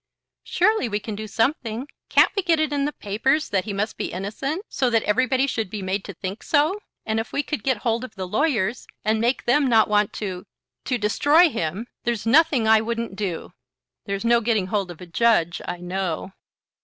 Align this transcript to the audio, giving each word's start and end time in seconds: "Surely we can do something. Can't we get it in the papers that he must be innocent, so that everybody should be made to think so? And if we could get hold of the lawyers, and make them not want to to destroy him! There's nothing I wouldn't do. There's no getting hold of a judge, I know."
"Surely 0.43 0.89
we 0.89 0.99
can 0.99 1.13
do 1.15 1.27
something. 1.27 1.87
Can't 2.09 2.31
we 2.35 2.41
get 2.41 2.59
it 2.59 2.73
in 2.73 2.85
the 2.85 2.91
papers 2.91 3.49
that 3.49 3.65
he 3.65 3.71
must 3.71 3.97
be 3.97 4.11
innocent, 4.11 4.65
so 4.67 4.89
that 4.89 5.03
everybody 5.03 5.45
should 5.45 5.69
be 5.69 5.83
made 5.83 6.03
to 6.05 6.13
think 6.15 6.41
so? 6.41 6.79
And 7.05 7.19
if 7.19 7.31
we 7.31 7.43
could 7.43 7.61
get 7.61 7.77
hold 7.85 8.03
of 8.03 8.15
the 8.15 8.27
lawyers, 8.27 8.87
and 9.05 9.21
make 9.21 9.45
them 9.45 9.67
not 9.67 9.87
want 9.87 10.11
to 10.13 10.47
to 10.85 10.97
destroy 10.97 11.51
him! 11.51 11.85
There's 12.03 12.25
nothing 12.25 12.67
I 12.67 12.81
wouldn't 12.81 13.15
do. 13.15 13.53
There's 14.07 14.25
no 14.25 14.41
getting 14.41 14.65
hold 14.73 14.89
of 14.89 15.01
a 15.01 15.05
judge, 15.05 15.61
I 15.67 15.77
know." 15.77 16.33